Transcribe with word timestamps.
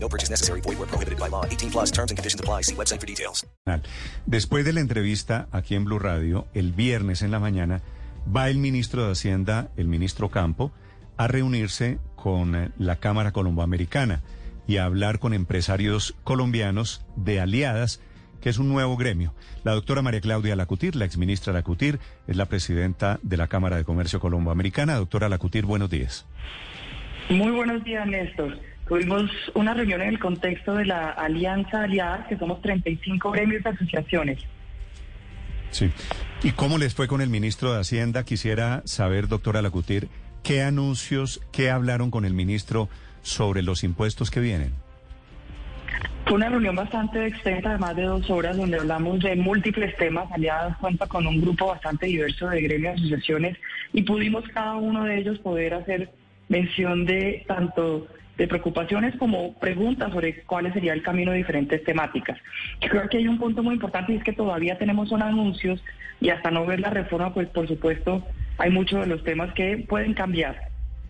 No 0.00 0.08
purchase 0.08 0.30
necessary. 0.30 0.60
Void 0.60 0.78
where 0.78 0.88
prohibited 0.88 1.18
by 1.18 1.28
law. 1.28 1.44
18 1.44 1.70
plus 1.70 1.90
terms 1.90 2.10
and 2.10 2.18
conditions 2.18 2.40
apply. 2.40 2.62
See 2.62 2.74
website 2.74 3.00
for 3.00 3.06
details. 3.06 3.46
Después 4.26 4.64
de 4.64 4.72
la 4.72 4.80
entrevista 4.80 5.48
aquí 5.52 5.74
en 5.74 5.84
Blue 5.84 5.98
Radio, 5.98 6.46
el 6.54 6.72
viernes 6.72 7.22
en 7.22 7.30
la 7.30 7.38
mañana, 7.38 7.82
va 8.34 8.48
el 8.48 8.58
ministro 8.58 9.04
de 9.04 9.12
Hacienda, 9.12 9.70
el 9.76 9.88
ministro 9.88 10.30
Campo, 10.30 10.72
a 11.16 11.26
reunirse 11.28 11.98
con 12.16 12.54
eh, 12.54 12.70
la 12.78 12.96
Cámara 12.96 13.32
Colomboamericana 13.32 14.22
y 14.66 14.76
a 14.76 14.84
hablar 14.84 15.18
con 15.18 15.34
empresarios 15.34 16.14
colombianos 16.24 17.04
de 17.16 17.40
aliadas, 17.40 18.00
que 18.40 18.50
es 18.50 18.58
un 18.58 18.68
nuevo 18.68 18.96
gremio. 18.96 19.34
La 19.64 19.72
doctora 19.72 20.02
María 20.02 20.20
Claudia 20.20 20.56
Lacutir, 20.56 20.94
la 20.94 21.06
exministra 21.06 21.52
Lacutir, 21.52 21.98
es 22.26 22.36
la 22.36 22.46
presidenta 22.46 23.18
de 23.22 23.36
la 23.36 23.48
Cámara 23.48 23.76
de 23.76 23.84
Comercio 23.84 24.20
Colomboamericana. 24.20 24.96
Doctora 24.96 25.28
Lacutir, 25.28 25.64
buenos 25.64 25.90
días. 25.90 26.26
Muy 27.30 27.50
buenos 27.50 27.82
días, 27.82 28.06
Néstor. 28.06 28.58
Tuvimos 28.88 29.30
una 29.54 29.74
reunión 29.74 30.00
en 30.00 30.08
el 30.08 30.18
contexto 30.18 30.74
de 30.74 30.86
la 30.86 31.10
Alianza 31.10 31.82
Aliadas, 31.82 32.26
que 32.26 32.38
somos 32.38 32.62
35 32.62 33.30
gremios 33.32 33.62
de 33.62 33.70
asociaciones. 33.70 34.38
Sí. 35.70 35.90
¿Y 36.42 36.52
cómo 36.52 36.78
les 36.78 36.94
fue 36.94 37.06
con 37.06 37.20
el 37.20 37.28
ministro 37.28 37.74
de 37.74 37.80
Hacienda? 37.80 38.24
Quisiera 38.24 38.82
saber, 38.86 39.28
doctora 39.28 39.60
Lacutir, 39.60 40.08
qué 40.42 40.62
anuncios, 40.62 41.42
qué 41.52 41.70
hablaron 41.70 42.10
con 42.10 42.24
el 42.24 42.32
ministro 42.32 42.88
sobre 43.20 43.62
los 43.62 43.84
impuestos 43.84 44.30
que 44.30 44.40
vienen. 44.40 44.72
Fue 46.24 46.36
una 46.36 46.48
reunión 46.48 46.76
bastante 46.76 47.26
extensa, 47.26 47.72
de 47.72 47.78
más 47.78 47.96
de 47.96 48.02
dos 48.02 48.28
horas, 48.30 48.56
donde 48.56 48.78
hablamos 48.78 49.20
de 49.20 49.36
múltiples 49.36 49.96
temas. 49.96 50.30
Aliadas 50.32 50.76
cuenta 50.78 51.06
con 51.06 51.26
un 51.26 51.40
grupo 51.40 51.66
bastante 51.66 52.06
diverso 52.06 52.48
de 52.48 52.62
gremios 52.62 52.96
y 52.96 53.00
asociaciones 53.00 53.58
y 53.92 54.02
pudimos 54.02 54.44
cada 54.48 54.76
uno 54.76 55.04
de 55.04 55.18
ellos 55.18 55.38
poder 55.38 55.74
hacer 55.74 56.10
mención 56.48 57.04
de 57.04 57.44
tanto 57.46 58.06
de 58.38 58.46
preocupaciones 58.46 59.16
como 59.16 59.54
preguntas 59.54 60.12
sobre 60.12 60.42
cuál 60.42 60.72
sería 60.72 60.92
el 60.92 61.02
camino 61.02 61.32
de 61.32 61.38
diferentes 61.38 61.82
temáticas. 61.82 62.38
Creo 62.80 63.08
que 63.08 63.18
hay 63.18 63.26
un 63.26 63.38
punto 63.38 63.64
muy 63.64 63.74
importante 63.74 64.12
y 64.12 64.16
es 64.16 64.24
que 64.24 64.32
todavía 64.32 64.78
tenemos 64.78 65.08
son 65.08 65.22
anuncios 65.22 65.82
y 66.20 66.30
hasta 66.30 66.52
no 66.52 66.64
ver 66.64 66.78
la 66.78 66.90
reforma, 66.90 67.34
pues 67.34 67.48
por 67.48 67.66
supuesto 67.66 68.24
hay 68.56 68.70
muchos 68.70 69.00
de 69.00 69.06
los 69.06 69.24
temas 69.24 69.52
que 69.54 69.84
pueden 69.88 70.14
cambiar. 70.14 70.56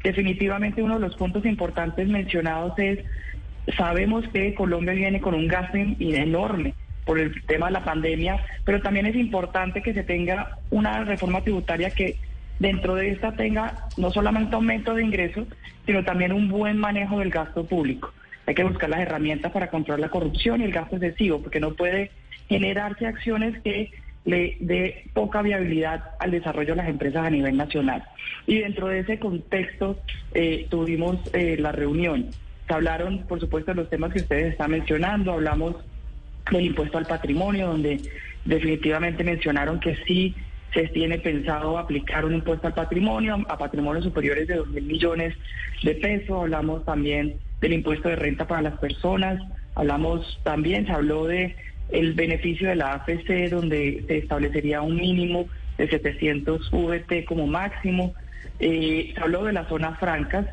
Definitivamente 0.02 0.82
uno 0.82 0.94
de 0.94 1.06
los 1.06 1.16
puntos 1.16 1.44
importantes 1.44 2.08
mencionados 2.08 2.72
es, 2.78 3.00
sabemos 3.76 4.26
que 4.28 4.54
Colombia 4.54 4.94
viene 4.94 5.20
con 5.20 5.34
un 5.34 5.48
gasto 5.48 5.76
enorme 5.76 6.74
por 7.04 7.18
el 7.18 7.42
tema 7.46 7.66
de 7.66 7.72
la 7.72 7.84
pandemia, 7.84 8.42
pero 8.64 8.80
también 8.80 9.06
es 9.06 9.16
importante 9.16 9.82
que 9.82 9.92
se 9.92 10.02
tenga 10.02 10.58
una 10.70 11.04
reforma 11.04 11.42
tributaria 11.42 11.90
que 11.90 12.16
dentro 12.58 12.94
de 12.94 13.10
esta 13.10 13.32
tenga 13.32 13.86
no 13.96 14.10
solamente 14.10 14.54
aumento 14.54 14.94
de 14.94 15.04
ingresos, 15.04 15.46
sino 15.86 16.04
también 16.04 16.32
un 16.32 16.48
buen 16.48 16.78
manejo 16.78 17.18
del 17.18 17.30
gasto 17.30 17.64
público. 17.64 18.12
Hay 18.46 18.54
que 18.54 18.64
buscar 18.64 18.88
las 18.88 19.00
herramientas 19.00 19.52
para 19.52 19.68
controlar 19.68 20.00
la 20.00 20.08
corrupción 20.08 20.60
y 20.60 20.64
el 20.64 20.72
gasto 20.72 20.96
excesivo, 20.96 21.40
porque 21.40 21.60
no 21.60 21.74
puede 21.74 22.10
generarse 22.48 23.06
acciones 23.06 23.60
que 23.62 23.90
le 24.24 24.56
dé 24.60 25.04
poca 25.14 25.42
viabilidad 25.42 26.04
al 26.18 26.30
desarrollo 26.30 26.70
de 26.70 26.76
las 26.76 26.88
empresas 26.88 27.26
a 27.26 27.30
nivel 27.30 27.56
nacional. 27.56 28.04
Y 28.46 28.58
dentro 28.58 28.88
de 28.88 29.00
ese 29.00 29.18
contexto 29.18 29.98
eh, 30.34 30.66
tuvimos 30.68 31.18
eh, 31.32 31.56
la 31.58 31.72
reunión. 31.72 32.30
Se 32.66 32.74
hablaron, 32.74 33.24
por 33.26 33.40
supuesto, 33.40 33.70
de 33.70 33.76
los 33.76 33.90
temas 33.90 34.12
que 34.12 34.20
ustedes 34.20 34.52
están 34.52 34.72
mencionando, 34.72 35.32
hablamos 35.32 35.76
del 36.50 36.66
impuesto 36.66 36.98
al 36.98 37.06
patrimonio, 37.06 37.68
donde 37.68 38.00
definitivamente 38.44 39.24
mencionaron 39.24 39.80
que 39.80 39.96
sí 40.06 40.34
se 40.72 40.88
tiene 40.88 41.18
pensado 41.18 41.78
aplicar 41.78 42.24
un 42.24 42.34
impuesto 42.34 42.66
al 42.66 42.74
patrimonio, 42.74 43.44
a 43.48 43.58
patrimonios 43.58 44.04
superiores 44.04 44.48
de 44.48 44.56
2 44.56 44.68
mil 44.68 44.84
millones 44.84 45.34
de 45.82 45.94
pesos. 45.94 46.42
Hablamos 46.42 46.84
también 46.84 47.36
del 47.60 47.72
impuesto 47.72 48.08
de 48.08 48.16
renta 48.16 48.46
para 48.46 48.62
las 48.62 48.78
personas. 48.78 49.42
Hablamos 49.74 50.40
también, 50.42 50.86
se 50.86 50.92
habló 50.92 51.24
de 51.26 51.56
el 51.90 52.12
beneficio 52.12 52.68
de 52.68 52.76
la 52.76 52.94
AFC, 52.94 53.48
donde 53.50 54.04
se 54.06 54.18
establecería 54.18 54.82
un 54.82 54.96
mínimo 54.96 55.46
de 55.78 55.88
700 55.88 56.70
VT 56.70 57.24
como 57.24 57.46
máximo. 57.46 58.14
Eh, 58.60 59.12
se 59.14 59.20
habló 59.20 59.44
de 59.44 59.52
las 59.52 59.68
zonas 59.68 59.98
francas, 59.98 60.46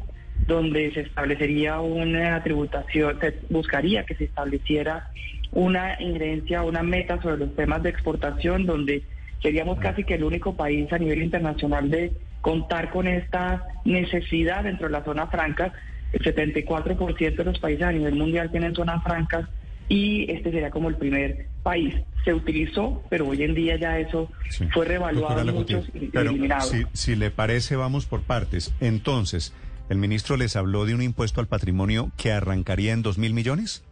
donde 0.47 0.93
se 0.93 1.01
establecería 1.01 1.79
una 1.79 2.41
tributación, 2.43 3.19
se 3.19 3.39
buscaría 3.49 4.05
que 4.05 4.15
se 4.15 4.25
estableciera 4.25 5.09
una 5.51 6.01
injerencia, 6.01 6.63
una 6.63 6.83
meta 6.83 7.21
sobre 7.21 7.37
los 7.37 7.55
temas 7.55 7.81
de 7.83 7.89
exportación, 7.89 8.65
donde 8.65 9.03
seríamos 9.45 9.77
casi 9.77 10.03
que 10.03 10.15
el 10.15 10.23
único 10.23 10.55
país 10.55 10.91
a 10.91 10.97
nivel 10.97 11.21
internacional 11.21 11.87
de 11.91 12.11
contar 12.41 12.89
con 12.89 13.07
esta 13.07 13.63
necesidad 13.85 14.63
dentro 14.63 14.87
de 14.87 14.93
la 14.93 15.03
zona 15.03 15.27
franca. 15.27 15.71
El 16.11 16.21
74% 16.21 17.35
de 17.35 17.43
los 17.43 17.59
países 17.59 17.85
a 17.85 17.91
nivel 17.91 18.15
mundial 18.15 18.49
tienen 18.49 18.73
zonas 18.73 19.03
francas 19.03 19.47
y 19.87 20.31
este 20.31 20.49
sería 20.49 20.71
como 20.71 20.89
el 20.89 20.95
primer 20.95 21.45
país. 21.61 21.93
Se 22.23 22.33
utilizó, 22.33 23.03
pero 23.07 23.27
hoy 23.27 23.43
en 23.43 23.53
día 23.53 23.77
ya 23.77 23.99
eso 23.99 24.31
fue 24.73 24.85
revaluado 24.85 25.45
muchos 25.53 25.87
y 25.93 26.09
eliminado. 26.17 26.67
Si, 26.67 26.85
si 26.93 27.15
le 27.15 27.29
parece, 27.29 27.75
vamos 27.75 28.07
por 28.07 28.23
partes. 28.23 28.73
Entonces, 28.79 29.53
¿el 29.89 29.99
ministro 29.99 30.37
les 30.37 30.55
habló 30.55 30.85
de 30.85 30.95
un 30.95 31.03
impuesto 31.03 31.39
al 31.39 31.47
patrimonio 31.47 32.11
que 32.17 32.31
arrancaría 32.31 32.93
en 32.93 33.03
dos 33.03 33.19
mil 33.19 33.35
millones? 33.35 33.83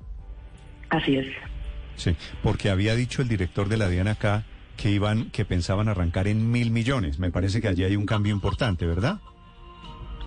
Así 0.89 1.17
es. 1.17 1.27
Sí, 1.95 2.15
porque 2.41 2.71
había 2.71 2.95
dicho 2.95 3.21
el 3.21 3.27
director 3.27 3.69
de 3.69 3.77
la 3.77 3.87
DIAN 3.87 4.07
acá 4.07 4.45
que 4.77 4.91
iban, 4.91 5.29
que 5.31 5.45
pensaban 5.45 5.87
arrancar 5.87 6.27
en 6.27 6.51
mil 6.51 6.71
millones. 6.71 7.19
Me 7.19 7.31
parece 7.31 7.61
que 7.61 7.67
allí 7.67 7.83
hay 7.83 7.95
un 7.95 8.05
cambio 8.05 8.33
importante, 8.33 8.85
¿verdad? 8.85 9.19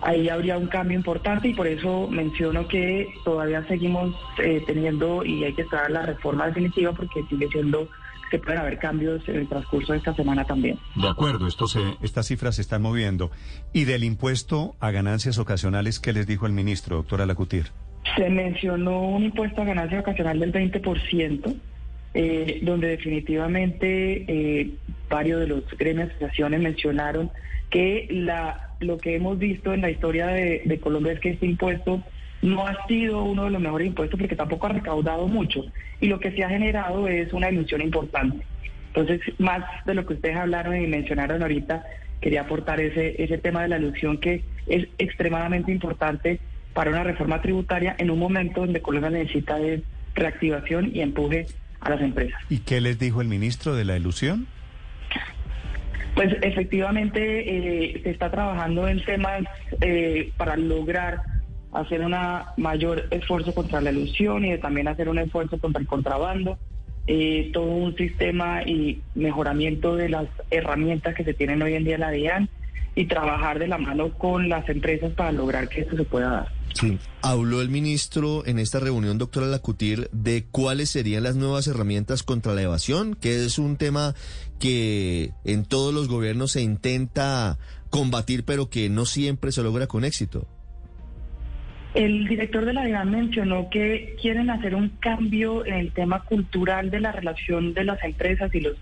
ahí 0.01 0.29
habría 0.29 0.57
un 0.57 0.67
cambio 0.67 0.97
importante 0.97 1.47
y 1.49 1.53
por 1.53 1.67
eso 1.67 2.07
menciono 2.07 2.67
que 2.67 3.07
todavía 3.23 3.65
seguimos 3.67 4.15
eh, 4.37 4.61
teniendo 4.65 5.23
y 5.25 5.43
hay 5.43 5.53
que 5.53 5.63
esperar 5.63 5.91
la 5.91 6.03
reforma 6.03 6.47
definitiva 6.47 6.91
porque 6.93 7.23
sigue 7.29 7.47
siendo 7.49 7.89
que 8.29 8.39
pueden 8.39 8.59
haber 8.59 8.77
cambios 8.77 9.27
en 9.29 9.37
el 9.37 9.47
transcurso 9.47 9.93
de 9.93 9.99
esta 9.99 10.13
semana 10.13 10.43
también. 10.43 10.77
De 10.95 11.07
acuerdo, 11.07 11.47
esto 11.47 11.67
se, 11.67 11.79
estas 12.01 12.27
cifras 12.27 12.55
se 12.55 12.61
están 12.61 12.81
moviendo. 12.81 13.31
¿Y 13.71 13.85
del 13.85 14.03
impuesto 14.03 14.75
a 14.81 14.91
ganancias 14.91 15.37
ocasionales 15.37 15.99
qué 16.01 16.11
les 16.11 16.27
dijo 16.27 16.45
el 16.45 16.51
ministro, 16.51 16.97
doctora 16.97 17.25
Lacutir? 17.25 17.67
Se 18.17 18.29
mencionó 18.29 18.99
un 19.01 19.23
impuesto 19.23 19.61
a 19.61 19.65
ganancias 19.65 20.01
ocasional 20.01 20.39
del 20.39 20.51
20%, 20.51 21.55
eh, 22.13 22.59
donde 22.61 22.87
definitivamente 22.87 24.25
eh, 24.27 24.71
varios 25.09 25.41
de 25.41 25.47
los 25.47 25.77
gremios 25.77 26.07
de 26.07 26.13
asociaciones 26.15 26.61
mencionaron 26.61 27.31
que 27.69 28.07
la 28.09 28.67
lo 28.79 28.97
que 28.97 29.15
hemos 29.15 29.39
visto 29.39 29.73
en 29.73 29.81
la 29.81 29.89
historia 29.89 30.27
de, 30.27 30.79
Colombia 30.81 31.13
es 31.13 31.19
que 31.19 31.29
este 31.31 31.45
impuesto 31.45 32.03
no 32.41 32.67
ha 32.67 32.85
sido 32.87 33.23
uno 33.23 33.45
de 33.45 33.51
los 33.51 33.61
mejores 33.61 33.87
impuestos 33.87 34.19
porque 34.19 34.35
tampoco 34.35 34.67
ha 34.67 34.73
recaudado 34.73 35.27
mucho 35.27 35.65
y 35.99 36.07
lo 36.07 36.19
que 36.19 36.31
se 36.31 36.43
ha 36.43 36.49
generado 36.49 37.07
es 37.07 37.33
una 37.33 37.49
ilusión 37.49 37.81
importante. 37.81 38.45
Entonces, 38.87 39.21
más 39.39 39.63
de 39.85 39.95
lo 39.95 40.05
que 40.05 40.13
ustedes 40.13 40.37
hablaron 40.37 40.75
y 40.75 40.87
mencionaron 40.87 41.41
ahorita, 41.41 41.83
quería 42.21 42.41
aportar 42.41 42.79
ese, 42.79 43.21
ese 43.21 43.37
tema 43.37 43.63
de 43.63 43.69
la 43.69 43.77
ilusión 43.77 44.19
que 44.19 44.43
es 44.67 44.87
extremadamente 44.97 45.71
importante 45.71 46.39
para 46.73 46.91
una 46.91 47.03
reforma 47.03 47.41
tributaria 47.41 47.95
en 47.97 48.11
un 48.11 48.19
momento 48.19 48.61
donde 48.61 48.81
Colombia 48.81 49.09
necesita 49.09 49.57
de 49.57 49.81
reactivación 50.13 50.91
y 50.93 51.01
empuje 51.01 51.47
a 51.79 51.89
las 51.89 52.01
empresas. 52.01 52.39
¿Y 52.49 52.59
qué 52.59 52.81
les 52.81 52.99
dijo 52.99 53.21
el 53.21 53.27
ministro 53.27 53.75
de 53.75 53.85
la 53.85 53.97
ilusión? 53.97 54.47
Pues 56.15 56.35
efectivamente 56.41 57.19
eh, 57.91 58.01
se 58.01 58.09
está 58.09 58.31
trabajando 58.31 58.87
en 58.87 59.03
temas 59.05 59.43
eh, 59.81 60.31
para 60.35 60.57
lograr 60.57 61.21
hacer 61.73 62.01
un 62.01 62.15
mayor 62.57 63.07
esfuerzo 63.11 63.53
contra 63.53 63.81
la 63.81 63.91
ilusión 63.91 64.43
y 64.43 64.57
también 64.57 64.87
hacer 64.87 65.09
un 65.09 65.19
esfuerzo 65.19 65.59
contra 65.59 65.79
el 65.79 65.87
contrabando, 65.87 66.57
eh, 67.05 67.51
todo 67.53 67.69
un 67.69 67.95
sistema 67.95 68.63
y 68.63 69.01
mejoramiento 69.13 69.95
de 69.95 70.09
las 70.09 70.27
herramientas 70.49 71.13
que 71.13 71.23
se 71.23 71.33
tienen 71.33 71.61
hoy 71.61 71.75
en 71.75 71.83
día 71.83 71.95
en 71.95 72.01
la 72.01 72.11
DIAN 72.11 72.49
y 72.95 73.05
trabajar 73.05 73.59
de 73.59 73.67
la 73.67 73.77
mano 73.77 74.09
con 74.13 74.49
las 74.49 74.67
empresas 74.69 75.11
para 75.11 75.31
lograr 75.31 75.69
que 75.69 75.81
esto 75.81 75.95
se 75.95 76.03
pueda 76.03 76.29
dar. 76.31 76.56
Sí. 76.79 76.99
Habló 77.23 77.61
el 77.61 77.69
ministro 77.69 78.45
en 78.45 78.59
esta 78.59 78.79
reunión, 78.79 79.17
doctora 79.17 79.47
Lacutir, 79.47 80.09
de 80.11 80.45
cuáles 80.51 80.91
serían 80.91 81.23
las 81.23 81.35
nuevas 81.35 81.65
herramientas 81.67 82.21
contra 82.21 82.53
la 82.53 82.61
evasión, 82.61 83.15
que 83.15 83.43
es 83.45 83.57
un 83.57 83.77
tema 83.77 84.13
que 84.59 85.31
en 85.43 85.65
todos 85.65 85.91
los 85.91 86.07
gobiernos 86.07 86.51
se 86.51 86.61
intenta 86.61 87.57
combatir, 87.89 88.43
pero 88.43 88.69
que 88.69 88.89
no 88.89 89.05
siempre 89.05 89.51
se 89.51 89.63
logra 89.63 89.87
con 89.87 90.05
éxito. 90.05 90.47
El 91.95 92.27
director 92.27 92.63
de 92.63 92.73
la 92.73 92.85
DIAN 92.85 93.09
mencionó 93.09 93.69
que 93.71 94.15
quieren 94.21 94.51
hacer 94.51 94.75
un 94.75 94.89
cambio 94.99 95.65
en 95.65 95.73
el 95.73 95.91
tema 95.93 96.23
cultural 96.25 96.91
de 96.91 96.99
la 96.99 97.11
relación 97.11 97.73
de 97.73 97.85
las 97.85 98.03
empresas 98.03 98.53
y 98.53 98.59
los, 98.59 98.75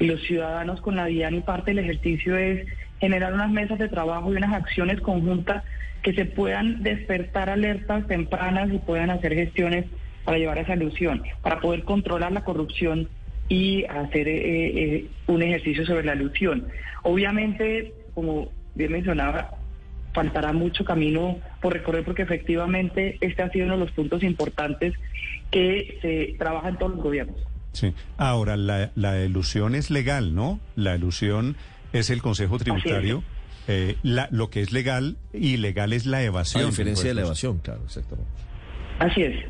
y 0.00 0.06
los 0.06 0.20
ciudadanos 0.22 0.80
con 0.80 0.96
la 0.96 1.06
DIAN 1.06 1.36
y 1.36 1.40
parte 1.42 1.70
del 1.70 1.84
ejercicio 1.84 2.36
es 2.36 2.66
generar 3.00 3.34
unas 3.34 3.50
mesas 3.50 3.78
de 3.78 3.88
trabajo 3.88 4.32
y 4.32 4.36
unas 4.36 4.54
acciones 4.54 5.00
conjuntas 5.00 5.64
que 6.02 6.12
se 6.12 6.24
puedan 6.24 6.82
despertar 6.82 7.50
alertas 7.50 8.06
tempranas 8.06 8.72
y 8.72 8.78
puedan 8.78 9.10
hacer 9.10 9.34
gestiones 9.34 9.86
para 10.24 10.38
llevar 10.38 10.58
a 10.58 10.62
esa 10.62 10.74
ilusión, 10.74 11.22
para 11.42 11.60
poder 11.60 11.84
controlar 11.84 12.32
la 12.32 12.44
corrupción 12.44 13.08
y 13.48 13.84
hacer 13.84 14.28
eh, 14.28 14.96
eh, 14.96 15.06
un 15.26 15.42
ejercicio 15.42 15.86
sobre 15.86 16.04
la 16.04 16.14
ilusión. 16.14 16.66
Obviamente, 17.02 17.92
como 18.14 18.50
bien 18.74 18.92
mencionaba, 18.92 19.50
faltará 20.12 20.52
mucho 20.52 20.84
camino 20.84 21.38
por 21.60 21.74
recorrer 21.74 22.04
porque 22.04 22.22
efectivamente 22.22 23.18
este 23.20 23.42
ha 23.42 23.50
sido 23.50 23.66
uno 23.66 23.74
de 23.74 23.84
los 23.84 23.92
puntos 23.92 24.22
importantes 24.22 24.94
que 25.50 25.98
se 26.02 26.36
trabaja 26.38 26.70
en 26.70 26.76
todos 26.76 26.92
los 26.92 27.02
gobiernos. 27.02 27.36
Sí. 27.72 27.92
Ahora, 28.16 28.56
la, 28.56 28.90
la 28.94 29.22
ilusión 29.22 29.74
es 29.74 29.90
legal, 29.90 30.34
¿no? 30.34 30.58
La 30.76 30.96
ilusión 30.96 31.56
es 31.98 32.10
el 32.10 32.22
Consejo 32.22 32.58
Tributario. 32.58 33.22
Eh, 33.68 33.96
la, 34.02 34.28
lo 34.30 34.48
que 34.48 34.60
es 34.60 34.72
legal, 34.72 35.16
ilegal 35.32 35.92
es 35.92 36.06
la 36.06 36.22
evasión. 36.22 36.64
A 36.64 36.66
diferencia 36.66 37.08
de 37.08 37.14
la 37.14 37.22
evasión, 37.22 37.58
claro, 37.58 37.82
exactamente. 37.84 38.30
Así 38.98 39.22
es. 39.22 39.44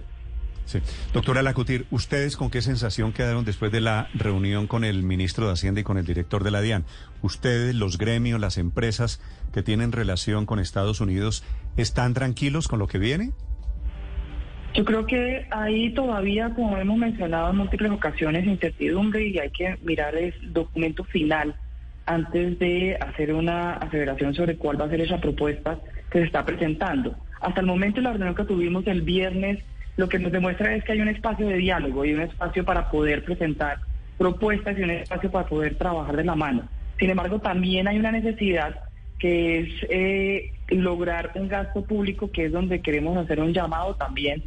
Sí. 0.64 0.80
Doctora 1.12 1.42
Lacutir, 1.42 1.86
¿ustedes 1.90 2.36
con 2.36 2.50
qué 2.50 2.60
sensación 2.60 3.12
quedaron 3.12 3.44
después 3.44 3.70
de 3.70 3.80
la 3.80 4.08
reunión 4.14 4.66
con 4.66 4.82
el 4.84 5.04
ministro 5.04 5.46
de 5.46 5.52
Hacienda 5.52 5.80
y 5.80 5.84
con 5.84 5.96
el 5.96 6.04
director 6.04 6.42
de 6.42 6.50
la 6.50 6.60
DIAN? 6.60 6.84
¿Ustedes, 7.22 7.74
los 7.74 7.98
gremios, 7.98 8.40
las 8.40 8.58
empresas 8.58 9.20
que 9.52 9.62
tienen 9.62 9.92
relación 9.92 10.44
con 10.44 10.58
Estados 10.58 11.00
Unidos, 11.00 11.44
están 11.76 12.14
tranquilos 12.14 12.66
con 12.66 12.80
lo 12.80 12.88
que 12.88 12.98
viene? 12.98 13.30
Yo 14.74 14.84
creo 14.84 15.06
que 15.06 15.46
ahí 15.52 15.94
todavía, 15.94 16.52
como 16.52 16.76
hemos 16.76 16.98
mencionado 16.98 17.50
en 17.50 17.58
múltiples 17.58 17.92
ocasiones, 17.92 18.44
incertidumbre 18.44 19.24
y 19.26 19.38
hay 19.38 19.50
que 19.50 19.78
mirar 19.82 20.16
el 20.16 20.34
documento 20.52 21.04
final 21.04 21.54
antes 22.06 22.58
de 22.58 22.96
hacer 22.96 23.34
una 23.34 23.74
aseveración 23.74 24.34
sobre 24.34 24.56
cuál 24.56 24.80
va 24.80 24.86
a 24.86 24.90
ser 24.90 25.00
esa 25.00 25.20
propuesta 25.20 25.78
que 26.10 26.20
se 26.20 26.24
está 26.24 26.44
presentando. 26.46 27.16
Hasta 27.40 27.60
el 27.60 27.66
momento, 27.66 28.00
la 28.00 28.12
reunión 28.12 28.34
que 28.34 28.44
tuvimos 28.44 28.86
el 28.86 29.02
viernes, 29.02 29.58
lo 29.96 30.08
que 30.08 30.18
nos 30.18 30.32
demuestra 30.32 30.74
es 30.74 30.84
que 30.84 30.92
hay 30.92 31.00
un 31.00 31.08
espacio 31.08 31.48
de 31.48 31.56
diálogo 31.56 32.04
y 32.04 32.14
un 32.14 32.22
espacio 32.22 32.64
para 32.64 32.90
poder 32.90 33.24
presentar 33.24 33.78
propuestas 34.16 34.78
y 34.78 34.82
un 34.82 34.90
espacio 34.90 35.30
para 35.30 35.46
poder 35.46 35.74
trabajar 35.76 36.16
de 36.16 36.24
la 36.24 36.34
mano. 36.34 36.68
Sin 36.98 37.10
embargo, 37.10 37.40
también 37.40 37.88
hay 37.88 37.98
una 37.98 38.12
necesidad 38.12 38.80
que 39.18 39.58
es 39.60 39.68
eh, 39.88 40.52
lograr 40.68 41.32
un 41.34 41.48
gasto 41.48 41.82
público, 41.82 42.30
que 42.30 42.46
es 42.46 42.52
donde 42.52 42.80
queremos 42.80 43.16
hacer 43.16 43.40
un 43.40 43.52
llamado 43.52 43.94
también 43.96 44.42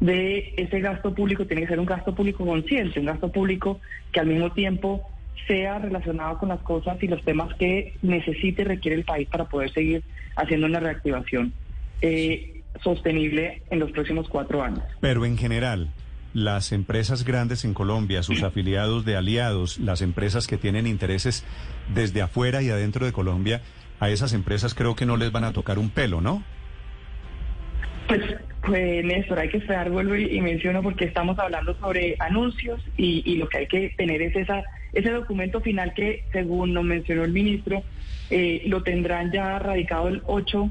de 0.00 0.52
ese 0.56 0.80
gasto 0.80 1.14
público, 1.14 1.46
tiene 1.46 1.62
que 1.62 1.68
ser 1.68 1.80
un 1.80 1.86
gasto 1.86 2.14
público 2.14 2.44
consciente, 2.44 3.00
un 3.00 3.06
gasto 3.06 3.30
público 3.30 3.80
que 4.12 4.20
al 4.20 4.26
mismo 4.26 4.52
tiempo 4.52 5.08
sea 5.46 5.78
relacionado 5.78 6.38
con 6.38 6.48
las 6.48 6.60
cosas 6.60 7.02
y 7.02 7.08
los 7.08 7.22
temas 7.22 7.54
que 7.54 7.94
necesite 8.02 8.62
y 8.62 8.64
requiere 8.64 8.96
el 8.96 9.04
país 9.04 9.28
para 9.28 9.44
poder 9.44 9.70
seguir 9.72 10.02
haciendo 10.36 10.66
una 10.66 10.80
reactivación 10.80 11.52
eh, 12.00 12.62
sostenible 12.82 13.62
en 13.70 13.78
los 13.78 13.90
próximos 13.92 14.28
cuatro 14.28 14.62
años. 14.62 14.84
Pero 15.00 15.24
en 15.24 15.36
general, 15.36 15.90
las 16.32 16.72
empresas 16.72 17.24
grandes 17.24 17.64
en 17.64 17.74
Colombia, 17.74 18.22
sus 18.22 18.42
afiliados 18.44 19.04
de 19.04 19.16
aliados, 19.16 19.78
las 19.78 20.02
empresas 20.02 20.46
que 20.46 20.56
tienen 20.56 20.86
intereses 20.86 21.44
desde 21.94 22.22
afuera 22.22 22.62
y 22.62 22.70
adentro 22.70 23.06
de 23.06 23.12
Colombia, 23.12 23.60
a 24.00 24.10
esas 24.10 24.32
empresas 24.32 24.74
creo 24.74 24.96
que 24.96 25.06
no 25.06 25.16
les 25.16 25.30
van 25.30 25.44
a 25.44 25.52
tocar 25.52 25.78
un 25.78 25.90
pelo, 25.90 26.20
¿no? 26.20 26.42
Pues, 28.08 28.20
pues 28.62 29.04
Néstor, 29.04 29.38
hay 29.38 29.48
que 29.48 29.58
esperar, 29.58 29.88
vuelvo 29.90 30.14
y, 30.14 30.40
menciono, 30.40 30.82
porque 30.82 31.06
estamos 31.06 31.38
hablando 31.38 31.74
sobre 31.78 32.16
anuncios 32.18 32.82
y, 32.98 33.22
y 33.24 33.36
lo 33.36 33.48
que 33.48 33.58
hay 33.58 33.66
que 33.66 33.94
tener 33.96 34.20
es 34.20 34.36
esa, 34.36 34.62
ese 34.94 35.10
documento 35.10 35.60
final 35.60 35.92
que, 35.94 36.24
según 36.32 36.72
nos 36.72 36.84
mencionó 36.84 37.24
el 37.24 37.32
ministro, 37.32 37.82
eh, 38.30 38.62
lo 38.66 38.82
tendrán 38.82 39.32
ya 39.32 39.58
radicado 39.58 40.08
el 40.08 40.22
8 40.26 40.70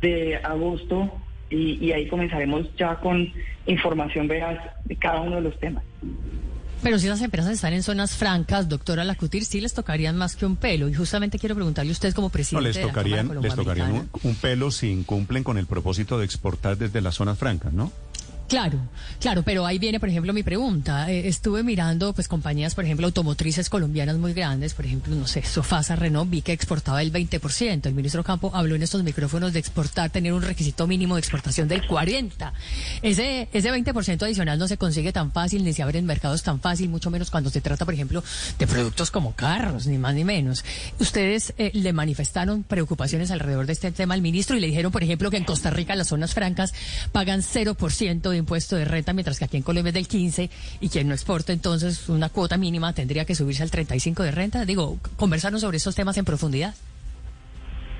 de 0.00 0.36
agosto 0.36 1.12
y, 1.50 1.84
y 1.84 1.92
ahí 1.92 2.08
comenzaremos 2.08 2.74
ya 2.76 2.96
con 2.96 3.32
información 3.66 4.28
veraz 4.28 4.58
de 4.84 4.96
cada 4.96 5.20
uno 5.20 5.36
de 5.36 5.42
los 5.42 5.58
temas. 5.58 5.84
Pero 6.84 6.98
si 6.98 7.08
las 7.08 7.22
empresas 7.22 7.50
están 7.52 7.72
en 7.72 7.82
zonas 7.82 8.14
francas, 8.14 8.68
doctora 8.68 9.04
Lacutir, 9.04 9.46
sí 9.46 9.58
les 9.62 9.72
tocarían 9.72 10.18
más 10.18 10.36
que 10.36 10.44
un 10.44 10.56
pelo. 10.56 10.86
Y 10.86 10.92
justamente 10.92 11.38
quiero 11.38 11.54
preguntarle 11.54 11.90
a 11.90 11.92
usted 11.92 12.12
como 12.12 12.26
No, 12.26 12.32
presidente 12.32 12.68
les 12.68 12.76
de 12.76 12.82
la 12.82 12.88
tocarían, 12.88 13.40
les 13.40 13.54
tocarían 13.54 14.08
un 14.22 14.34
pelo 14.34 14.70
si 14.70 14.90
incumplen 14.90 15.44
con 15.44 15.56
el 15.56 15.64
propósito 15.64 16.18
de 16.18 16.26
exportar 16.26 16.76
desde 16.76 17.00
las 17.00 17.14
zonas 17.14 17.38
francas, 17.38 17.72
¿no? 17.72 17.90
Claro, 18.54 18.78
claro, 19.20 19.42
pero 19.42 19.66
ahí 19.66 19.80
viene, 19.80 19.98
por 19.98 20.08
ejemplo, 20.08 20.32
mi 20.32 20.44
pregunta. 20.44 21.10
Eh, 21.10 21.26
estuve 21.26 21.64
mirando, 21.64 22.12
pues, 22.12 22.28
compañías, 22.28 22.76
por 22.76 22.84
ejemplo, 22.84 23.04
automotrices 23.04 23.68
colombianas 23.68 24.16
muy 24.16 24.32
grandes, 24.32 24.74
por 24.74 24.86
ejemplo, 24.86 25.12
no 25.16 25.26
sé, 25.26 25.42
Sofasa, 25.42 25.96
Renault, 25.96 26.30
vi 26.30 26.40
que 26.40 26.52
exportaba 26.52 27.02
el 27.02 27.12
20%. 27.12 27.86
El 27.86 27.96
ministro 27.96 28.22
Campo 28.22 28.52
habló 28.54 28.76
en 28.76 28.84
estos 28.84 29.02
micrófonos 29.02 29.52
de 29.52 29.58
exportar, 29.58 30.10
tener 30.10 30.32
un 30.32 30.42
requisito 30.42 30.86
mínimo 30.86 31.16
de 31.16 31.18
exportación 31.18 31.66
del 31.66 31.82
40%. 31.82 32.52
Ese, 33.02 33.48
ese 33.52 33.72
20% 33.72 34.22
adicional 34.22 34.56
no 34.56 34.68
se 34.68 34.76
consigue 34.76 35.12
tan 35.12 35.32
fácil, 35.32 35.64
ni 35.64 35.72
se 35.72 35.82
abren 35.82 36.06
mercados 36.06 36.44
tan 36.44 36.60
fácil, 36.60 36.88
mucho 36.90 37.10
menos 37.10 37.32
cuando 37.32 37.50
se 37.50 37.60
trata, 37.60 37.84
por 37.84 37.94
ejemplo, 37.94 38.22
de 38.56 38.68
productos 38.68 39.10
como 39.10 39.34
carros, 39.34 39.88
ni 39.88 39.98
más 39.98 40.14
ni 40.14 40.22
menos. 40.22 40.64
Ustedes 41.00 41.54
eh, 41.58 41.72
le 41.74 41.92
manifestaron 41.92 42.62
preocupaciones 42.62 43.32
alrededor 43.32 43.66
de 43.66 43.72
este 43.72 43.90
tema 43.90 44.14
al 44.14 44.22
ministro 44.22 44.56
y 44.56 44.60
le 44.60 44.68
dijeron, 44.68 44.92
por 44.92 45.02
ejemplo, 45.02 45.28
que 45.32 45.38
en 45.38 45.44
Costa 45.44 45.70
Rica 45.70 45.96
las 45.96 46.06
zonas 46.06 46.34
francas 46.34 46.72
pagan 47.10 47.42
0% 47.42 48.30
de 48.30 48.43
impuesto 48.44 48.76
de 48.76 48.84
renta, 48.84 49.12
mientras 49.12 49.38
que 49.38 49.46
aquí 49.46 49.56
en 49.56 49.62
Colombia 49.62 49.88
es 49.88 49.94
del 49.94 50.06
15 50.06 50.50
y 50.80 50.88
quien 50.90 51.08
no 51.08 51.14
exporta 51.14 51.52
entonces 51.52 52.08
una 52.08 52.28
cuota 52.28 52.56
mínima 52.56 52.92
tendría 52.92 53.24
que 53.24 53.34
subirse 53.34 53.62
al 53.62 53.70
35 53.70 54.22
de 54.22 54.30
renta. 54.30 54.64
Digo, 54.64 54.98
conversarnos 55.16 55.62
sobre 55.62 55.78
estos 55.78 55.94
temas 55.94 56.16
en 56.18 56.24
profundidad. 56.24 56.74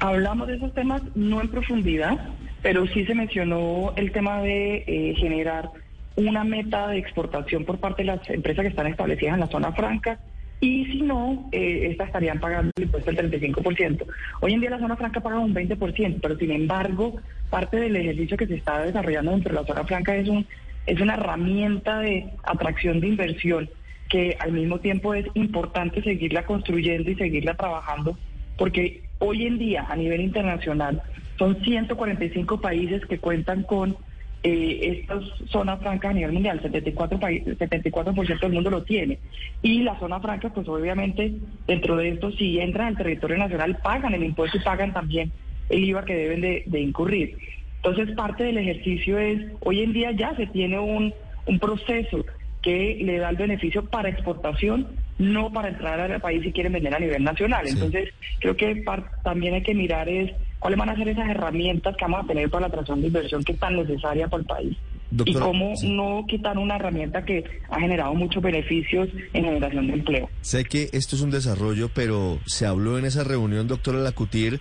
Hablamos 0.00 0.46
de 0.48 0.56
esos 0.56 0.72
temas 0.74 1.02
no 1.14 1.40
en 1.40 1.48
profundidad, 1.48 2.28
pero 2.62 2.86
sí 2.88 3.06
se 3.06 3.14
mencionó 3.14 3.94
el 3.96 4.12
tema 4.12 4.42
de 4.42 4.84
eh, 4.86 5.14
generar 5.16 5.70
una 6.16 6.44
meta 6.44 6.88
de 6.88 6.98
exportación 6.98 7.64
por 7.64 7.78
parte 7.78 8.02
de 8.02 8.08
las 8.08 8.30
empresas 8.30 8.62
que 8.62 8.68
están 8.68 8.86
establecidas 8.86 9.34
en 9.34 9.40
la 9.40 9.48
zona 9.48 9.72
franca 9.72 10.18
y 10.60 10.86
si 10.86 11.02
no, 11.02 11.48
eh, 11.52 11.88
estas 11.90 12.08
estarían 12.08 12.40
pagando 12.40 12.70
el 12.76 12.84
impuesto 12.84 13.12
del 13.12 13.30
35%. 13.30 14.06
Hoy 14.40 14.52
en 14.52 14.60
día 14.60 14.70
la 14.70 14.78
zona 14.78 14.96
franca 14.96 15.20
paga 15.20 15.38
un 15.38 15.54
20%, 15.54 16.18
pero 16.22 16.36
sin 16.36 16.50
embargo, 16.50 17.16
parte 17.50 17.76
del 17.76 17.96
ejercicio 17.96 18.36
que 18.36 18.46
se 18.46 18.54
está 18.54 18.82
desarrollando 18.82 19.32
dentro 19.32 19.52
de 19.52 19.60
la 19.60 19.66
zona 19.66 19.84
franca 19.84 20.16
es, 20.16 20.28
un, 20.28 20.46
es 20.86 21.00
una 21.00 21.14
herramienta 21.14 22.00
de 22.00 22.30
atracción 22.44 23.00
de 23.00 23.08
inversión 23.08 23.68
que 24.08 24.36
al 24.38 24.52
mismo 24.52 24.78
tiempo 24.80 25.14
es 25.14 25.26
importante 25.34 26.02
seguirla 26.02 26.44
construyendo 26.44 27.10
y 27.10 27.16
seguirla 27.16 27.54
trabajando 27.54 28.16
porque 28.56 29.02
hoy 29.18 29.46
en 29.46 29.58
día 29.58 29.86
a 29.88 29.96
nivel 29.96 30.20
internacional 30.20 31.02
son 31.38 31.60
145 31.62 32.60
países 32.60 33.04
que 33.06 33.18
cuentan 33.18 33.64
con 33.64 33.96
eh, 34.46 35.00
estas 35.00 35.24
zonas 35.48 35.80
francas 35.80 36.10
a 36.10 36.14
nivel 36.14 36.32
mundial, 36.32 36.60
74 36.60 37.18
países, 37.18 37.58
74% 37.58 38.40
del 38.40 38.52
mundo 38.52 38.68
lo 38.68 38.82
tiene. 38.82 39.18
Y 39.62 39.82
las 39.82 39.98
zonas 39.98 40.20
francas, 40.20 40.52
pues 40.54 40.68
obviamente 40.68 41.32
dentro 41.66 41.96
de 41.96 42.10
esto, 42.10 42.30
si 42.32 42.60
entran 42.60 42.88
al 42.88 42.96
territorio 42.98 43.38
nacional, 43.38 43.78
pagan 43.82 44.12
el 44.12 44.22
impuesto 44.22 44.58
y 44.58 44.60
pagan 44.60 44.92
también 44.92 45.32
el 45.70 45.82
IVA 45.84 46.04
que 46.04 46.14
deben 46.14 46.42
de, 46.42 46.62
de 46.66 46.80
incurrir. 46.80 47.38
Entonces 47.76 48.14
parte 48.14 48.44
del 48.44 48.58
ejercicio 48.58 49.18
es, 49.18 49.40
hoy 49.60 49.82
en 49.82 49.94
día 49.94 50.12
ya 50.12 50.36
se 50.36 50.46
tiene 50.48 50.78
un, 50.78 51.14
un 51.46 51.58
proceso 51.58 52.26
que 52.60 52.98
le 53.02 53.16
da 53.16 53.30
el 53.30 53.36
beneficio 53.36 53.86
para 53.86 54.10
exportación, 54.10 54.88
no 55.18 55.50
para 55.52 55.68
entrar 55.68 56.00
al 56.00 56.20
país 56.20 56.42
si 56.42 56.52
quieren 56.52 56.74
vender 56.74 56.94
a 56.94 56.98
nivel 56.98 57.24
nacional. 57.24 57.66
Entonces, 57.66 58.10
creo 58.40 58.56
que 58.56 58.84
también 59.22 59.54
hay 59.54 59.62
que 59.62 59.74
mirar 59.74 60.06
es 60.08 60.32
cuáles 60.64 60.78
van 60.78 60.88
a 60.88 60.96
ser 60.96 61.06
esas 61.08 61.28
herramientas 61.28 61.94
que 61.94 62.06
vamos 62.06 62.24
a 62.24 62.26
tener 62.26 62.48
para 62.48 62.62
la 62.62 62.66
atracción 62.68 63.02
de 63.02 63.08
inversión 63.08 63.44
que 63.44 63.52
es 63.52 63.58
tan 63.58 63.76
necesaria 63.76 64.28
para 64.28 64.40
el 64.40 64.46
país. 64.46 64.78
y 65.26 65.34
cómo 65.34 65.76
sí. 65.76 65.90
no 65.90 66.24
quitar 66.26 66.56
una 66.56 66.76
herramienta 66.76 67.22
que 67.22 67.44
ha 67.68 67.80
generado 67.80 68.14
muchos 68.14 68.42
beneficios 68.42 69.10
en 69.34 69.44
generación 69.44 69.88
de 69.88 69.92
empleo. 69.92 70.30
Sé 70.40 70.64
que 70.64 70.88
esto 70.92 71.16
es 71.16 71.22
un 71.22 71.30
desarrollo, 71.30 71.90
pero 71.92 72.38
se 72.46 72.64
habló 72.64 72.98
en 72.98 73.04
esa 73.04 73.24
reunión, 73.24 73.68
doctora 73.68 73.98
Lacutir, 73.98 74.58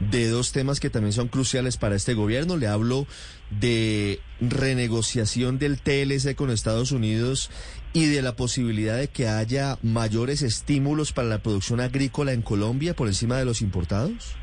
de 0.00 0.28
dos 0.28 0.50
temas 0.50 0.80
que 0.80 0.90
también 0.90 1.12
son 1.12 1.28
cruciales 1.28 1.76
para 1.76 1.94
este 1.94 2.14
gobierno. 2.14 2.56
Le 2.56 2.66
hablo 2.66 3.06
de 3.50 4.18
renegociación 4.40 5.60
del 5.60 5.80
TLC 5.80 6.34
con 6.34 6.50
Estados 6.50 6.90
Unidos 6.90 7.52
y 7.92 8.06
de 8.06 8.22
la 8.22 8.34
posibilidad 8.34 8.98
de 8.98 9.06
que 9.06 9.28
haya 9.28 9.78
mayores 9.84 10.42
estímulos 10.42 11.12
para 11.12 11.28
la 11.28 11.38
producción 11.38 11.78
agrícola 11.78 12.32
en 12.32 12.42
Colombia 12.42 12.96
por 12.96 13.06
encima 13.06 13.38
de 13.38 13.44
los 13.44 13.62
importados. 13.62 14.34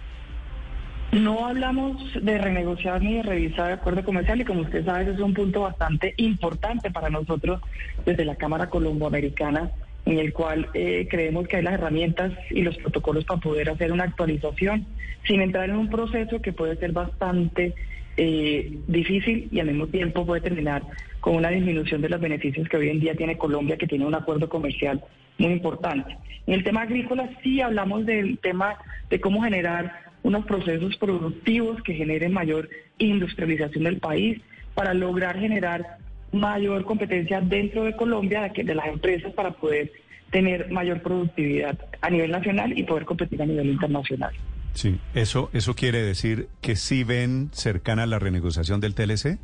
No 1.12 1.46
hablamos 1.46 2.01
de 2.22 2.38
renegociar 2.38 3.01
ni 3.01 3.15
de 3.15 3.24
revisar 3.24 3.68
el 3.68 3.80
acuerdo 3.80 4.03
comercial 4.06 4.39
y 4.39 4.46
como 4.46 4.62
usted 4.62 4.86
sabe, 4.86 5.03
ese 5.03 5.12
es 5.12 5.20
un 5.20 5.34
punto 5.34 5.62
bastante 5.62 6.13
importante 6.15 6.89
para 6.89 7.10
nosotros 7.10 7.62
desde 8.06 8.24
la 8.24 8.36
Cámara 8.36 8.70
Colomboamericana, 8.70 9.72
en 10.06 10.20
el 10.20 10.32
cual 10.32 10.70
eh, 10.74 11.08
creemos 11.12 11.50
que 11.50 11.58
hay 11.58 11.63
las 11.63 11.74
herramientas 11.74 12.32
y 12.50 12.62
los 12.62 12.77
protocolos 12.77 13.25
para 13.25 13.41
poder 13.41 13.70
hacer 13.70 13.91
una 13.91 14.06
actualización 14.06 14.88
sin 15.27 15.41
entrar 15.41 15.70
en 15.70 15.75
un 15.75 15.89
proceso 15.89 16.41
que 16.41 16.53
puede 16.53 16.77
ser 16.77 16.94
bastante 16.94 17.75
eh, 18.15 18.80
difícil 18.88 19.50
y 19.51 19.60
al 19.60 19.68
mismo 19.68 19.88
tiempo 19.88 20.25
puede 20.25 20.41
terminar 20.41 20.82
con 21.20 21.36
una 21.36 21.50
disminución 21.50 22.01
de 22.01 22.10
los 22.10 22.22
beneficios 22.22 22.70
que 22.70 22.77
hoy 22.77 22.89
en 22.89 23.01
día 23.01 23.15
tiene 23.15 23.38
Colombia, 23.38 23.77
que 23.77 23.88
tiene 23.88 24.06
un 24.06 24.15
acuerdo 24.15 24.48
comercial 24.48 25.03
muy 25.38 25.51
importante. 25.51 26.18
En 26.48 26.53
el 26.53 26.63
tema 26.63 26.84
agrícola 26.84 27.30
sí 27.44 27.60
hablamos 27.60 28.06
del 28.06 28.39
tema 28.39 28.77
de 29.10 29.20
cómo 29.20 29.44
generar 29.44 30.11
unos 30.24 30.46
procesos 30.46 30.96
productivos 30.98 31.82
que 31.84 31.94
generen 31.94 32.34
mayor 32.34 32.70
industrialización 32.98 33.84
del 33.84 33.98
país 33.98 34.42
para 34.74 34.94
lograr 34.94 35.40
generar 35.40 35.98
mayor 36.32 36.86
competencia 36.86 37.42
dentro 37.42 37.84
de 37.84 37.96
Colombia 37.96 38.51
de, 38.56 38.75
las 38.75 38.88
empresas 38.88 39.34
para 39.34 39.51
poder 39.51 39.92
tener 40.32 40.72
mayor 40.72 41.01
productividad 41.01 41.78
a 42.01 42.10
nivel 42.10 42.32
nacional 42.32 42.78
y 42.78 42.84
poder 42.84 43.06
competir 43.06 43.42
a 43.42 43.46
nivel 43.46 43.70
internacional. 43.70 44.32
Sí, 44.74 44.98
eso, 45.13 45.50
eso 45.51 45.75
quiere 45.75 46.01
decir 46.01 46.48
que 46.62 46.78
sí 46.78 47.04
ven 47.04 47.50
cercana 47.51 48.06
la 48.06 48.20
renegociación 48.20 48.80
del 48.80 48.96
TLC. 48.96 49.38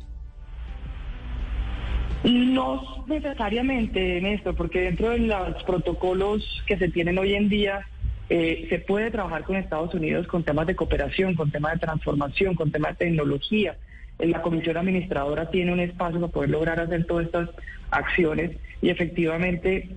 No 2.24 3.04
necesariamente, 3.06 4.20
Néstor, 4.20 4.54
porque 4.56 4.80
dentro 4.80 5.10
de 5.10 5.18
los 5.18 5.62
protocolos 5.64 6.62
que 6.66 6.78
se 6.78 6.88
tienen 6.88 7.18
hoy 7.18 7.34
en 7.34 7.48
día 7.48 7.86
eh, 8.30 8.66
se 8.68 8.78
puede 8.78 9.10
trabajar 9.10 9.44
con 9.44 9.56
Estados 9.56 9.94
Unidos 9.94 10.26
con 10.26 10.44
temas 10.44 10.66
de 10.66 10.76
cooperación, 10.76 11.34
con 11.34 11.50
temas 11.50 11.74
de 11.74 11.80
transformación, 11.80 12.54
con 12.54 12.70
temas 12.70 12.98
de 12.98 13.06
tecnología. 13.06 13.76
La 14.18 14.42
comisión 14.42 14.76
administradora 14.76 15.50
tiene 15.50 15.72
un 15.72 15.80
espacio 15.80 16.20
para 16.20 16.32
poder 16.32 16.50
lograr 16.50 16.80
hacer 16.80 17.06
todas 17.06 17.26
estas 17.26 17.50
acciones 17.90 18.50
y 18.82 18.90
efectivamente 18.90 19.88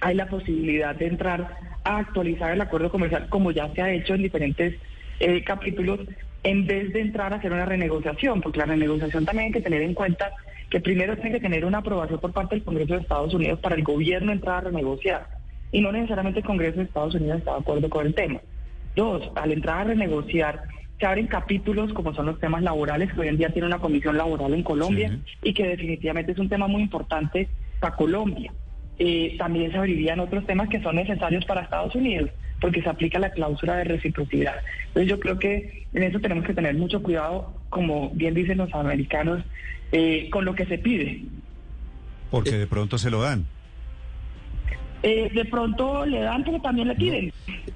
hay 0.00 0.14
la 0.14 0.26
posibilidad 0.26 0.94
de 0.94 1.06
entrar 1.06 1.56
a 1.82 1.98
actualizar 1.98 2.52
el 2.52 2.60
acuerdo 2.60 2.90
comercial 2.90 3.28
como 3.28 3.50
ya 3.50 3.72
se 3.74 3.82
ha 3.82 3.90
hecho 3.90 4.14
en 4.14 4.22
diferentes 4.22 4.74
eh, 5.18 5.42
capítulos 5.42 6.00
en 6.42 6.66
vez 6.66 6.92
de 6.92 7.00
entrar 7.00 7.32
a 7.32 7.36
hacer 7.36 7.52
una 7.52 7.64
renegociación, 7.64 8.42
porque 8.42 8.58
la 8.58 8.66
renegociación 8.66 9.24
también 9.24 9.46
hay 9.46 9.52
que 9.52 9.62
tener 9.62 9.82
en 9.82 9.94
cuenta 9.94 10.32
que 10.68 10.80
primero 10.80 11.16
tiene 11.16 11.32
que 11.32 11.40
tener 11.40 11.64
una 11.64 11.78
aprobación 11.78 12.20
por 12.20 12.32
parte 12.32 12.56
del 12.56 12.64
Congreso 12.64 12.94
de 12.94 13.00
Estados 13.00 13.32
Unidos 13.32 13.60
para 13.60 13.76
el 13.76 13.82
gobierno 13.82 14.30
entrar 14.30 14.58
a 14.58 14.68
renegociar 14.68 15.43
y 15.74 15.80
no 15.80 15.90
necesariamente 15.90 16.38
el 16.38 16.46
Congreso 16.46 16.76
de 16.76 16.84
Estados 16.84 17.16
Unidos 17.16 17.38
está 17.38 17.50
de 17.50 17.58
acuerdo 17.58 17.90
con 17.90 18.06
el 18.06 18.14
tema. 18.14 18.40
Dos, 18.94 19.28
al 19.34 19.50
entrar 19.50 19.80
a 19.80 19.84
renegociar 19.84 20.62
se 21.00 21.04
abren 21.04 21.26
capítulos 21.26 21.92
como 21.92 22.14
son 22.14 22.26
los 22.26 22.38
temas 22.38 22.62
laborales, 22.62 23.12
que 23.12 23.20
hoy 23.20 23.26
en 23.26 23.36
día 23.36 23.50
tiene 23.50 23.66
una 23.66 23.80
comisión 23.80 24.16
laboral 24.16 24.54
en 24.54 24.62
Colombia 24.62 25.18
y 25.42 25.52
que 25.52 25.66
definitivamente 25.66 26.30
es 26.30 26.38
un 26.38 26.48
tema 26.48 26.68
muy 26.68 26.80
importante 26.80 27.48
para 27.80 27.96
Colombia. 27.96 28.52
Eh, 29.00 29.34
también 29.36 29.72
se 29.72 29.78
abrirían 29.78 30.20
otros 30.20 30.46
temas 30.46 30.68
que 30.68 30.80
son 30.80 30.94
necesarios 30.94 31.44
para 31.44 31.62
Estados 31.62 31.96
Unidos, 31.96 32.30
porque 32.60 32.80
se 32.80 32.88
aplica 32.88 33.18
la 33.18 33.32
cláusula 33.32 33.74
de 33.74 33.82
reciprocidad. 33.82 34.54
Entonces 34.86 35.10
yo 35.10 35.18
creo 35.18 35.40
que 35.40 35.88
en 35.92 36.04
eso 36.04 36.20
tenemos 36.20 36.44
que 36.44 36.54
tener 36.54 36.76
mucho 36.76 37.02
cuidado, 37.02 37.52
como 37.68 38.10
bien 38.10 38.32
dicen 38.32 38.58
los 38.58 38.72
americanos, 38.72 39.42
eh, 39.90 40.30
con 40.30 40.44
lo 40.44 40.54
que 40.54 40.66
se 40.66 40.78
pide. 40.78 41.24
Porque 42.30 42.52
de 42.52 42.68
pronto 42.68 42.96
se 42.96 43.10
lo 43.10 43.22
dan. 43.22 43.46
Eh, 45.06 45.30
de 45.34 45.44
pronto 45.44 46.06
le 46.06 46.20
dan, 46.20 46.42
pero 46.42 46.62
también 46.62 46.88
le 46.88 46.94
piden. 46.94 47.30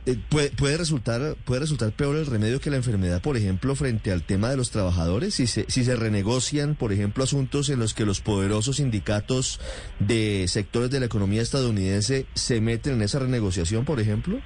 Eh, 0.06 0.16
puede, 0.30 0.48
puede, 0.48 0.78
resultar, 0.78 1.20
puede 1.44 1.60
resultar 1.60 1.92
peor 1.92 2.16
el 2.16 2.24
remedio 2.24 2.58
que 2.58 2.70
la 2.70 2.76
enfermedad, 2.76 3.20
por 3.20 3.36
ejemplo, 3.36 3.74
frente 3.74 4.10
al 4.12 4.22
tema 4.22 4.48
de 4.48 4.56
los 4.56 4.70
trabajadores, 4.70 5.34
si 5.34 5.46
se, 5.46 5.66
si 5.68 5.84
se 5.84 5.94
renegocian, 5.94 6.74
por 6.74 6.90
ejemplo, 6.90 7.22
asuntos 7.22 7.68
en 7.68 7.80
los 7.80 7.92
que 7.92 8.06
los 8.06 8.22
poderosos 8.22 8.76
sindicatos 8.76 9.60
de 9.98 10.46
sectores 10.48 10.90
de 10.90 11.00
la 11.00 11.06
economía 11.06 11.42
estadounidense 11.42 12.24
se 12.32 12.62
meten 12.62 12.94
en 12.94 13.02
esa 13.02 13.18
renegociación, 13.18 13.84
por 13.84 14.00
ejemplo. 14.00 14.38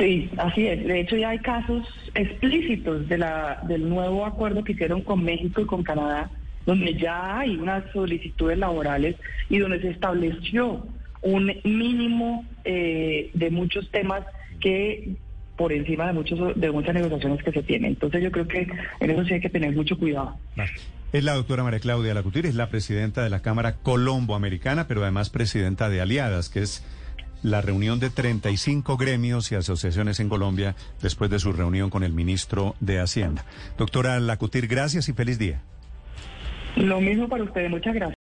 Sí, 0.00 0.28
así 0.38 0.66
es. 0.66 0.84
De 0.84 1.02
hecho, 1.02 1.16
ya 1.16 1.28
hay 1.28 1.38
casos 1.38 1.86
explícitos 2.16 3.08
de 3.08 3.18
la, 3.18 3.62
del 3.68 3.88
nuevo 3.88 4.26
acuerdo 4.26 4.64
que 4.64 4.72
hicieron 4.72 5.02
con 5.02 5.22
México 5.22 5.60
y 5.60 5.66
con 5.66 5.84
Canadá, 5.84 6.32
donde 6.66 6.94
ya 6.94 7.38
hay 7.38 7.54
unas 7.54 7.84
solicitudes 7.92 8.58
laborales 8.58 9.14
y 9.48 9.58
donde 9.58 9.80
se 9.80 9.90
estableció 9.90 10.84
un 11.22 11.52
mínimo 11.64 12.44
eh, 12.64 13.30
de 13.34 13.50
muchos 13.50 13.90
temas 13.90 14.24
que 14.60 15.16
por 15.56 15.72
encima 15.72 16.06
de 16.06 16.12
muchos 16.12 16.60
de 16.60 16.70
muchas 16.70 16.94
negociaciones 16.94 17.42
que 17.42 17.52
se 17.52 17.62
tienen. 17.62 17.92
Entonces 17.92 18.22
yo 18.22 18.30
creo 18.30 18.48
que 18.48 18.66
en 19.00 19.10
eso 19.10 19.24
sí 19.24 19.34
hay 19.34 19.40
que 19.40 19.50
tener 19.50 19.74
mucho 19.74 19.98
cuidado. 19.98 20.36
Es 21.12 21.24
la 21.24 21.34
doctora 21.34 21.62
María 21.62 21.80
Claudia 21.80 22.14
Lacutir, 22.14 22.46
es 22.46 22.54
la 22.54 22.68
presidenta 22.68 23.22
de 23.22 23.30
la 23.30 23.40
Cámara 23.40 23.76
Colombo-Americana, 23.76 24.88
pero 24.88 25.02
además 25.02 25.30
presidenta 25.30 25.88
de 25.88 26.00
Aliadas, 26.00 26.48
que 26.48 26.60
es 26.60 26.84
la 27.42 27.60
reunión 27.60 28.00
de 28.00 28.08
35 28.08 28.96
gremios 28.96 29.52
y 29.52 29.56
asociaciones 29.56 30.20
en 30.20 30.28
Colombia 30.28 30.74
después 31.02 31.30
de 31.30 31.38
su 31.38 31.52
reunión 31.52 31.90
con 31.90 32.02
el 32.02 32.12
ministro 32.12 32.74
de 32.80 33.00
Hacienda. 33.00 33.44
Doctora 33.76 34.18
Lacutir, 34.20 34.68
gracias 34.68 35.08
y 35.08 35.12
feliz 35.12 35.38
día. 35.38 35.60
Lo 36.76 37.00
mismo 37.00 37.28
para 37.28 37.44
ustedes, 37.44 37.70
muchas 37.70 37.94
gracias. 37.94 38.21